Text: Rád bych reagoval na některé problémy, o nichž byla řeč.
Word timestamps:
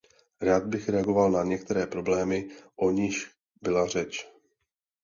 Rád 0.41 0.63
bych 0.65 0.89
reagoval 0.89 1.31
na 1.31 1.43
některé 1.43 1.87
problémy, 1.87 2.49
o 2.75 2.91
nichž 2.91 3.31
byla 3.61 3.87
řeč. 3.87 4.27